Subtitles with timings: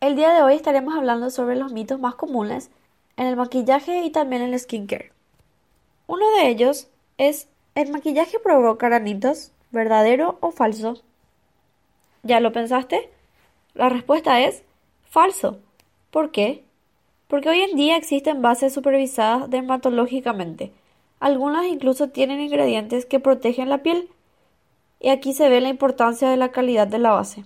[0.00, 2.70] El día de hoy estaremos hablando sobre los mitos más comunes
[3.18, 5.12] en el maquillaje y también en el skincare.
[6.06, 6.88] Uno de ellos
[7.18, 9.52] es ¿el maquillaje provoca granitos?
[9.70, 11.02] ¿Verdadero o falso?
[12.22, 13.10] ¿Ya lo pensaste?
[13.74, 14.62] La respuesta es
[15.10, 15.58] falso.
[16.10, 16.64] ¿Por qué?
[17.28, 20.72] Porque hoy en día existen bases supervisadas dermatológicamente.
[21.20, 24.08] Algunas incluso tienen ingredientes que protegen la piel.
[24.98, 27.44] Y aquí se ve la importancia de la calidad de la base.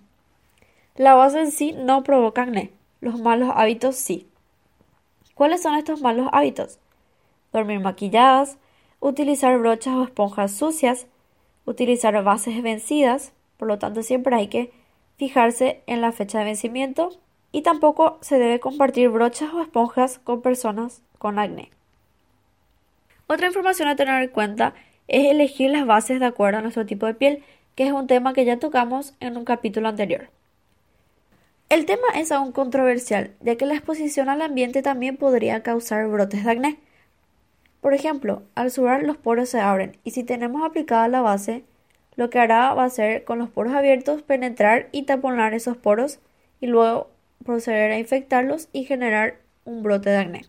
[0.97, 4.29] La base en sí no provoca acné, los malos hábitos sí.
[5.35, 6.79] ¿Cuáles son estos malos hábitos?
[7.53, 8.59] Dormir maquilladas,
[9.01, 11.09] utilizar brochas o esponjas sucias,
[11.65, 14.73] utilizar bases vencidas, por lo tanto siempre hay que
[15.17, 17.11] fijarse en la fecha de vencimiento
[17.51, 21.71] y tampoco se debe compartir brochas o esponjas con personas con acné.
[23.27, 24.75] Otra información a tener en cuenta
[25.09, 27.43] es elegir las bases de acuerdo a nuestro tipo de piel,
[27.75, 30.29] que es un tema que ya tocamos en un capítulo anterior.
[31.75, 36.45] El tema es aún controversial, ya que la exposición al ambiente también podría causar brotes
[36.45, 36.79] de acné.
[37.81, 41.65] Por ejemplo, al sudar los poros se abren y si tenemos aplicada la base,
[42.15, 46.21] lo que hará va a ser con los poros abiertos penetrar y taponar esos poros
[46.61, 47.11] y luego
[47.45, 50.43] proceder a infectarlos y generar un brote de acné.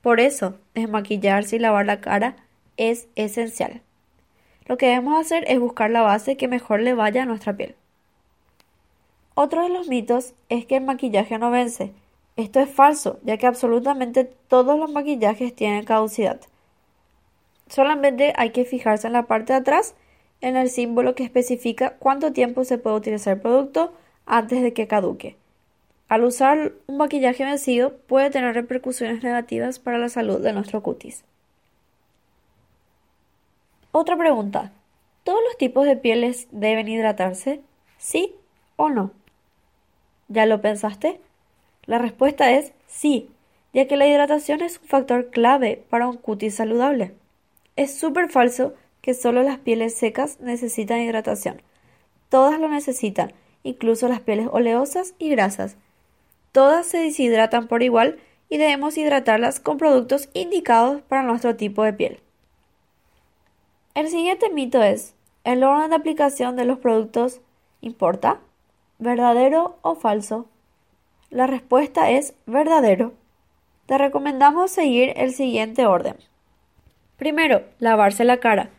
[0.00, 2.36] Por eso, desmaquillarse y lavar la cara
[2.76, 3.82] es esencial.
[4.66, 7.74] Lo que debemos hacer es buscar la base que mejor le vaya a nuestra piel.
[9.34, 11.92] Otro de los mitos es que el maquillaje no vence.
[12.36, 16.40] Esto es falso, ya que absolutamente todos los maquillajes tienen caducidad.
[17.68, 19.94] Solamente hay que fijarse en la parte de atrás
[20.42, 23.92] en el símbolo que especifica cuánto tiempo se puede utilizar el producto
[24.26, 25.36] antes de que caduque.
[26.08, 31.24] Al usar un maquillaje vencido puede tener repercusiones negativas para la salud de nuestro cutis.
[33.92, 34.72] Otra pregunta.
[35.22, 37.62] ¿Todos los tipos de pieles deben hidratarse?
[37.96, 38.34] ¿Sí
[38.76, 39.12] o no?
[40.32, 41.20] ¿Ya lo pensaste?
[41.84, 43.28] La respuesta es sí,
[43.74, 47.12] ya que la hidratación es un factor clave para un cutis saludable.
[47.76, 48.72] Es súper falso
[49.02, 51.60] que solo las pieles secas necesitan hidratación.
[52.30, 55.76] Todas lo necesitan, incluso las pieles oleosas y grasas.
[56.52, 61.92] Todas se deshidratan por igual y debemos hidratarlas con productos indicados para nuestro tipo de
[61.92, 62.20] piel.
[63.94, 67.42] El siguiente mito es, ¿el orden de aplicación de los productos
[67.82, 68.40] importa?
[68.98, 70.46] ¿Verdadero o falso?
[71.30, 73.14] La respuesta es verdadero.
[73.86, 76.16] Te recomendamos seguir el siguiente orden.
[77.16, 78.70] Primero, lavarse la cara.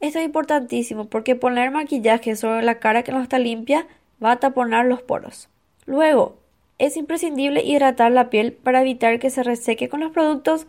[0.00, 3.86] Esto es importantísimo porque poner maquillaje sobre la cara que no está limpia
[4.22, 5.48] va a taponar los poros.
[5.86, 6.36] Luego,
[6.78, 10.66] es imprescindible hidratar la piel para evitar que se reseque con los productos,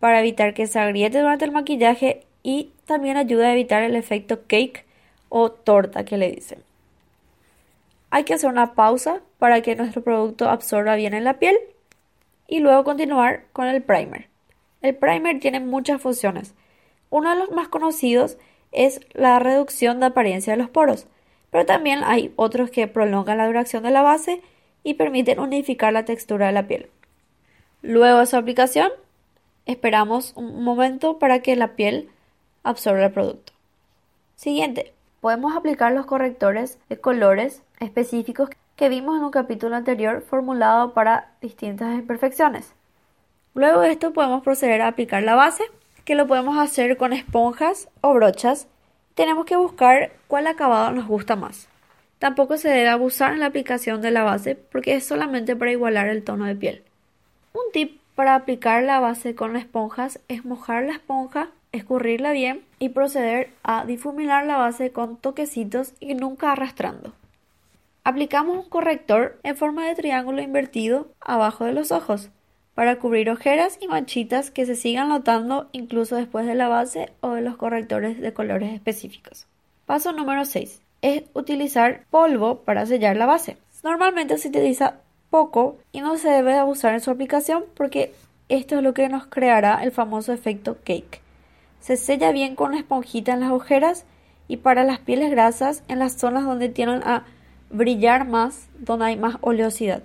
[0.00, 4.42] para evitar que se agriete durante el maquillaje y también ayuda a evitar el efecto
[4.46, 4.84] cake
[5.30, 6.58] o torta que le dicen.
[8.14, 11.56] Hay que hacer una pausa para que nuestro producto absorba bien en la piel
[12.46, 14.28] y luego continuar con el primer.
[14.82, 16.54] El primer tiene muchas funciones.
[17.10, 18.38] Uno de los más conocidos
[18.70, 21.08] es la reducción de apariencia de los poros,
[21.50, 24.42] pero también hay otros que prolongan la duración de la base
[24.84, 26.90] y permiten unificar la textura de la piel.
[27.82, 28.92] Luego de su aplicación,
[29.66, 32.10] esperamos un momento para que la piel
[32.62, 33.54] absorba el producto.
[34.36, 34.93] Siguiente,
[35.24, 41.30] podemos aplicar los correctores de colores específicos que vimos en un capítulo anterior formulado para
[41.40, 42.74] distintas imperfecciones.
[43.54, 45.64] Luego de esto podemos proceder a aplicar la base
[46.04, 48.68] que lo podemos hacer con esponjas o brochas,
[49.14, 51.68] tenemos que buscar cuál acabado nos gusta más.
[52.18, 56.08] Tampoco se debe abusar en la aplicación de la base porque es solamente para igualar
[56.08, 56.82] el tono de piel.
[57.54, 62.90] Un tip para aplicar la base con esponjas es mojar la esponja, escurrirla bien y
[62.90, 67.12] proceder a difuminar la base con toquecitos y nunca arrastrando.
[68.04, 72.30] Aplicamos un corrector en forma de triángulo invertido abajo de los ojos
[72.74, 77.32] para cubrir ojeras y manchitas que se sigan notando incluso después de la base o
[77.32, 79.46] de los correctores de colores específicos.
[79.86, 83.56] Paso número 6 es utilizar polvo para sellar la base.
[83.82, 85.00] Normalmente se utiliza
[85.30, 88.12] poco y no se debe abusar en su aplicación porque
[88.48, 91.23] esto es lo que nos creará el famoso efecto cake.
[91.84, 94.06] Se sella bien con una esponjita en las ojeras
[94.48, 97.26] y para las pieles grasas en las zonas donde tienen a
[97.68, 100.02] brillar más, donde hay más oleosidad.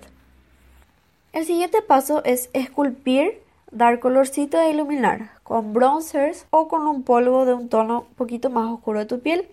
[1.32, 3.40] El siguiente paso es esculpir,
[3.70, 8.50] dar colorcito e iluminar con bronzers o con un polvo de un tono un poquito
[8.50, 9.48] más oscuro de tu piel,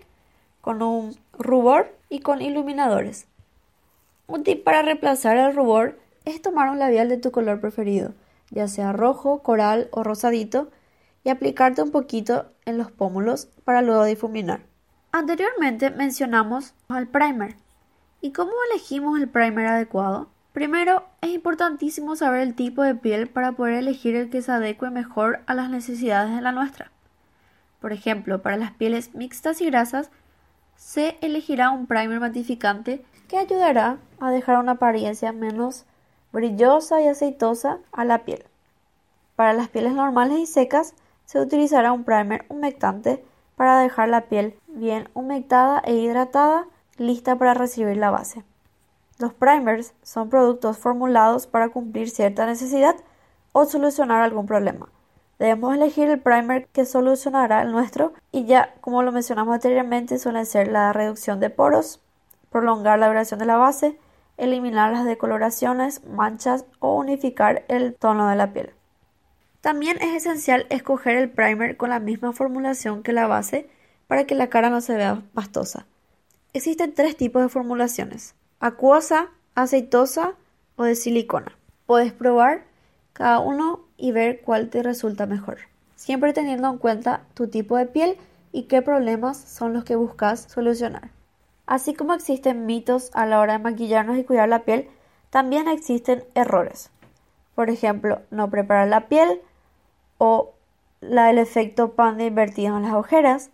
[0.60, 3.26] con un rubor y con iluminadores.
[4.26, 8.12] Un tip para reemplazar el rubor es tomar un labial de tu color preferido,
[8.50, 10.68] ya sea rojo, coral o rosadito,
[11.24, 14.62] y aplicarte un poquito en los pómulos para luego difuminar.
[15.12, 17.56] Anteriormente mencionamos al primer.
[18.20, 20.28] ¿Y cómo elegimos el primer adecuado?
[20.52, 24.90] Primero, es importantísimo saber el tipo de piel para poder elegir el que se adecue
[24.90, 26.90] mejor a las necesidades de la nuestra.
[27.80, 30.10] Por ejemplo, para las pieles mixtas y grasas,
[30.76, 35.84] se elegirá un primer matificante que ayudará a dejar una apariencia menos
[36.32, 38.44] brillosa y aceitosa a la piel.
[39.36, 40.94] Para las pieles normales y secas,
[41.28, 43.22] se utilizará un primer humectante
[43.54, 46.64] para dejar la piel bien humectada e hidratada,
[46.96, 48.44] lista para recibir la base.
[49.18, 52.96] Los primers son productos formulados para cumplir cierta necesidad
[53.52, 54.88] o solucionar algún problema.
[55.38, 60.46] Debemos elegir el primer que solucionará el nuestro y ya, como lo mencionamos anteriormente, suelen
[60.46, 62.00] ser la reducción de poros,
[62.48, 63.98] prolongar la duración de la base,
[64.38, 68.77] eliminar las decoloraciones, manchas o unificar el tono de la piel.
[69.60, 73.68] También es esencial escoger el primer con la misma formulación que la base
[74.06, 75.86] para que la cara no se vea pastosa.
[76.52, 80.34] Existen tres tipos de formulaciones, acuosa, aceitosa
[80.76, 81.52] o de silicona.
[81.86, 82.64] Puedes probar
[83.12, 85.58] cada uno y ver cuál te resulta mejor,
[85.96, 88.16] siempre teniendo en cuenta tu tipo de piel
[88.52, 91.10] y qué problemas son los que buscas solucionar.
[91.66, 94.88] Así como existen mitos a la hora de maquillarnos y cuidar la piel,
[95.30, 96.90] también existen errores.
[97.54, 99.42] Por ejemplo, no preparar la piel
[100.18, 100.52] o
[101.00, 103.50] la, el efecto panda invertido en las ojeras.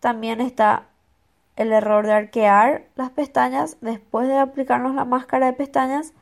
[0.00, 0.84] También está
[1.56, 6.12] el error de arquear las pestañas después de aplicarnos la máscara de pestañas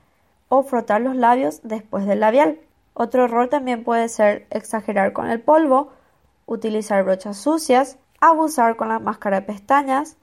[0.48, 2.58] o frotar los labios después del labial.
[2.94, 5.92] Otro error también puede ser exagerar con el polvo,
[6.46, 10.16] utilizar brochas sucias, abusar con la máscara de pestañas,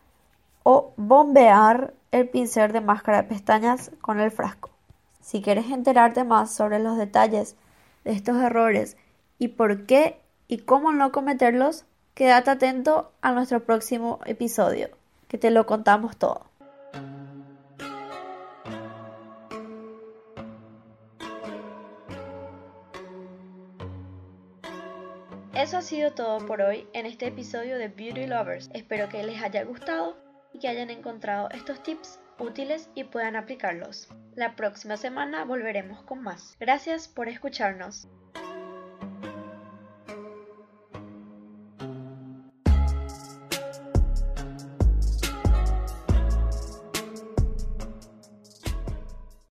[0.63, 4.70] o bombear el pincel de máscara de pestañas con el frasco.
[5.22, 7.56] Si quieres enterarte más sobre los detalles
[8.04, 8.98] de estos errores
[9.39, 14.89] y por qué y cómo no cometerlos, quédate atento a nuestro próximo episodio,
[15.28, 16.45] que te lo contamos todo.
[25.54, 28.69] Eso ha sido todo por hoy en este episodio de Beauty Lovers.
[28.74, 30.16] Espero que les haya gustado
[30.54, 34.07] y que hayan encontrado estos tips útiles y puedan aplicarlos.
[34.36, 36.56] La próxima semana volveremos con más.
[36.60, 38.07] Gracias por escucharnos.